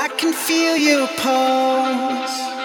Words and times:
I 0.00 0.06
can 0.06 0.32
feel 0.32 0.76
your 0.76 1.08
pulse. 1.08 2.57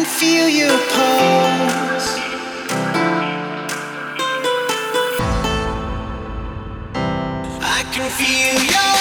can 0.00 0.08
feel 0.08 0.48
your 0.48 0.78
pulse. 0.88 2.08
I 7.62 7.84
can 7.92 8.10
feel 8.10 8.62
your 8.74 8.99